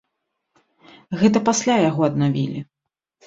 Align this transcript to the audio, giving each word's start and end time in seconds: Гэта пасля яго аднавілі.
Гэта 1.19 1.37
пасля 1.51 1.75
яго 1.89 2.01
аднавілі. 2.09 2.59